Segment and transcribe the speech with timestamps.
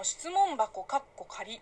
[0.00, 1.60] の質問箱かっこ仮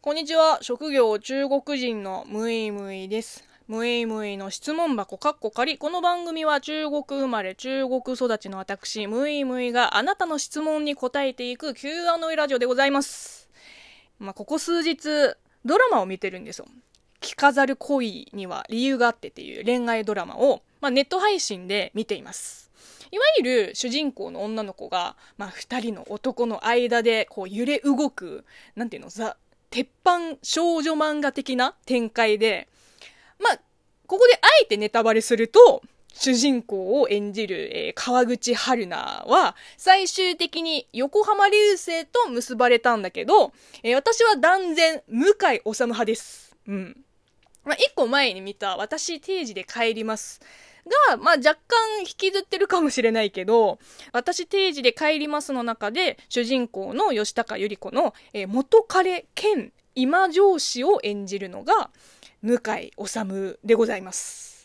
[0.00, 0.58] こんにちは。
[0.62, 3.42] 職業中国人のムイムイです。
[3.66, 5.78] ムイムイの質問箱かっこ仮。
[5.78, 13.45] この番組は中国生まれ、中国育ちの私、ムイムイがあなたの質問に答えていく Q&A ラジオでございます。
[14.18, 15.08] まあ、ここ数日、
[15.64, 16.66] ドラマを見てるんですよ。
[17.20, 22.70] 着飾る恋には理由があってっていう恋愛ドラマを、まあ、ネット配信で見ています。
[23.10, 28.44] いわゆる主人公の女の子が、まあ、二人の男の間でこう揺れ動く、
[28.74, 29.36] なんていうの、ザ、
[29.70, 32.68] 鉄板少女漫画的な展開で、
[33.38, 33.60] まあ、
[34.06, 35.82] ここであえてネタバレすると、
[36.18, 46.56] 主人公を演じる、えー、川口春奈は、最終的に横浜流星と結ばれたんだけど、えー、私は断然、向井治派です。
[46.66, 46.96] うん。
[47.64, 50.40] まあ、一個前に見た、私定時で帰ります。
[51.10, 53.78] が、まあ、若干引きずってるかもしれないけど、
[54.12, 61.90] 私定時で帰りますの中で、主人公の吉高由里子の、えー、元彼兼今上司を演じるのが、
[62.42, 64.55] 向井治でございます。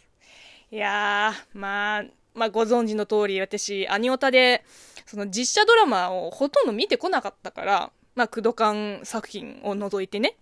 [0.73, 4.63] いやー、まあ、まあ、ご存知の通り、私、アニオタで、
[5.05, 10.37] その実写ドラマをほとんど見てこなかったから、まあ、クドカン作品を除いてね。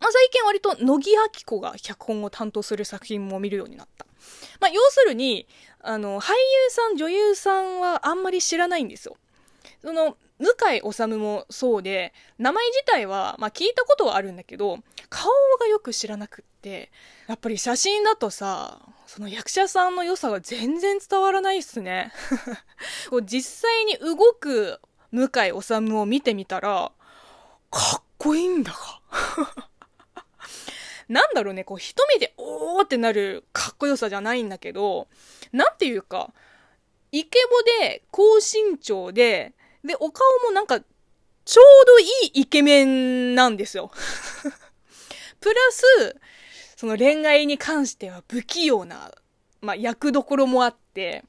[0.00, 4.04] まあ、最近割と乃木明子が脚本を担当する作品も見るようになった。
[4.58, 5.46] まあ、要するに、
[5.80, 6.36] あの、俳優
[6.70, 9.16] さん、女優さんはあんまり知らないんですよ。
[9.80, 16.90] その、向井治もそうで、名前自体は、まあ聞いたことはあるんだけど、顔がよく知らなくって、
[17.28, 22.12] やっぱり写真だとさ、その役者さんの良さが全然伝わらないっすね。
[23.24, 24.80] 実際に動く
[25.12, 25.28] 向井
[25.62, 26.90] 治を見てみたら、
[27.70, 29.58] かっこいいんだが。
[31.08, 35.06] なんだろうね、こう一目でおーってなるかっこよさじゃないんだけど、
[35.52, 36.32] なんていうか、
[37.12, 39.52] イケボで高身長で、
[39.84, 40.80] で、お顔もなんか、
[41.44, 42.04] ちょうどい
[42.34, 43.90] いイケメンなんですよ。
[45.40, 46.16] プラス、
[46.76, 49.12] その恋愛に関しては不器用な、
[49.60, 51.24] まあ、役どころもあって、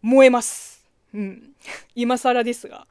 [0.00, 0.84] 燃えます。
[1.14, 1.54] うん。
[1.94, 2.86] 今更ですが、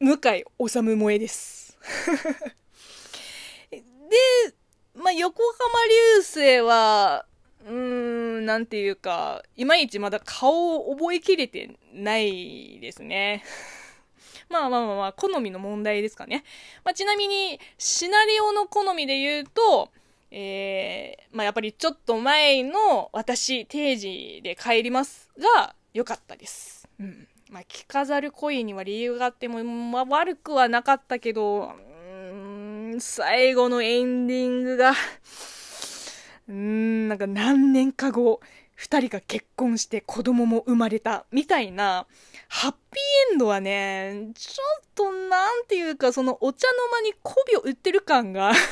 [0.00, 1.78] 向井治萌えです。
[3.70, 3.80] で、
[4.94, 7.26] まあ、横浜流星は、
[7.66, 13.42] うーん、なんていうか、いまいちまだ顔を覚えきれてないですね。
[14.48, 16.44] まあまあまあまあ、好みの問題ですかね。
[16.84, 19.90] まあ、ちなみに、シナリオの好みで言うと、
[20.30, 26.88] えー、まあやっぱりちょっと前の私、定時で帰りますが、良かったです。
[26.98, 27.28] うん。
[27.50, 31.72] まあ、着飾る恋には理由があっても、まあ悪くはなかったけど、
[32.92, 34.92] うん最後のエンディングが
[36.48, 38.40] うーん、なんか何年か後、
[38.74, 42.06] 二人が結婚して子供も生まれた、みたいな、
[42.48, 48.52] ハッピーエンドはね、ちょっとなんていうか、そのお茶の間に媚びを売ってる感が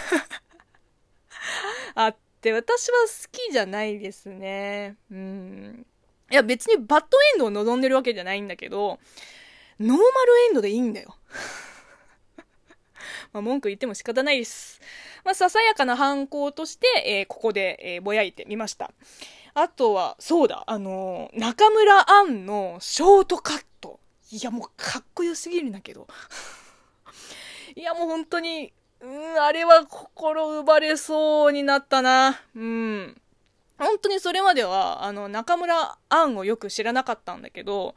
[1.94, 4.97] あって、私は好きじゃないですね。
[5.10, 5.87] うん。
[6.31, 8.99] いや、別にバッドエンドを望んでるわけじゃないんだけど、
[9.78, 10.03] ノーマル
[10.49, 11.16] エンドでいいんだよ。
[13.33, 14.81] まあ、文句言っても仕方ないです。
[15.25, 18.91] まあ、ささやかな犯行として、えー、ここで、えー、ぼやいてみました。
[19.55, 24.00] あとは、そうだ、あのー、中村アンのショートカット。
[24.31, 26.09] いや、もうかっこよすぎるんだけど。
[27.77, 32.41] いや、もう本当に、うん、あれは心奪われそうになったな。
[32.54, 33.21] うん。
[33.78, 37.94] 本当にそれまでは、あの、中村アンをよく知らなかったんだけど、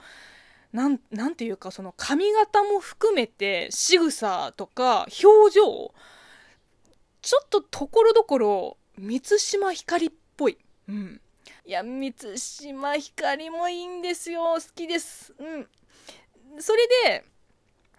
[0.74, 5.94] なん、なんていうか、その髪型も含めて、仕草とか表情、
[7.26, 10.60] ちょっとところどころ、満島ひかりっぽい。
[10.88, 11.20] うん。
[11.66, 14.44] いや、満島ひかりもいいんですよ。
[14.44, 15.34] 好きです。
[15.40, 15.68] うん。
[16.60, 17.26] それで、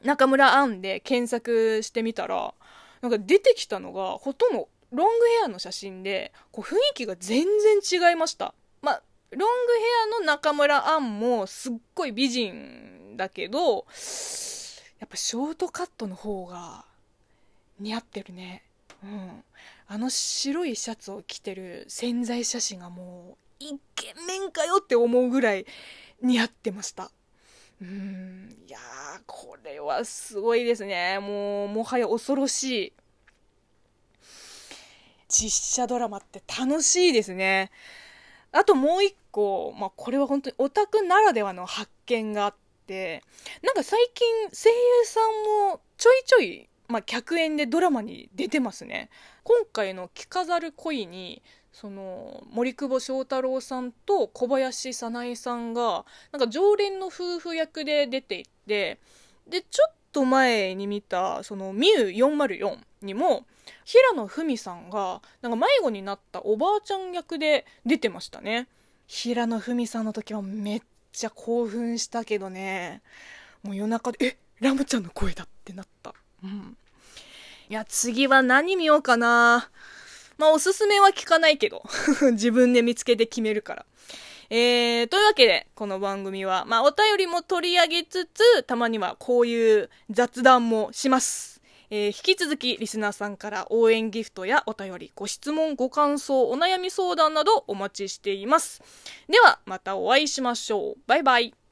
[0.04, 2.54] 中村アンで検索してみたら、
[3.00, 7.46] なんか出てきたのが、ほとんどロングヘアの写真で、こう雰囲気が全
[7.82, 8.54] 然違いました。
[8.80, 9.84] まあ、ロングヘ
[10.18, 13.58] アの中村アンもすっごい美人だけど、
[15.00, 16.84] やっぱショートカットの方が
[17.80, 18.62] 似合ってるね。
[19.06, 19.44] うん。
[19.88, 25.66] あの白いシャツを着てる潜在写真がもうイケメンかよって思うぐらい
[26.20, 27.10] 似合ってました。
[27.80, 28.56] うん。
[28.66, 31.18] いやー、これはすごいですね。
[31.20, 32.92] もう、もはや恐ろしい。
[35.28, 37.70] 実写ドラマって楽しいですね。
[38.52, 42.54] あともう一個、まあ、これは本当にオタクならではの発見があっ
[42.86, 43.22] て、
[43.62, 49.10] なんか最近声優さんもちょいちょいまあ、客演でドラマに出てますね。
[49.42, 51.42] 今回の「着飾る恋に」
[51.72, 58.98] その森久保祥太郎さんと小林早苗さんがなんか常連の夫婦役で出ていって
[59.46, 63.44] でちょっと前に見たその「ミュ404」にも
[63.84, 68.68] 平野文さんがなんか迷子になったおばあちゃん役で出てましたね。
[69.06, 73.02] 平野文さんの時はめっちゃ興奮したけどね。
[73.62, 76.14] もう夜中でえラムちゃんの声だってなった。
[76.46, 76.76] うん
[77.68, 79.68] いや次は何見ようかな
[80.38, 81.82] まあおすすめは聞かないけど
[82.32, 83.86] 自分で見つけて決めるから
[84.48, 91.60] えー、というわけで、この番組は、まあ、お便りも取り上げつつ、たまにはこういう雑談もします。
[91.90, 98.82] えー、引き続きリスナーさんから応援ギフトやお便り、ご質問、ご感想、お悩み相談などお待ちしています。
[99.28, 100.96] では、またお会いしましょう。
[101.08, 101.65] バイバイ。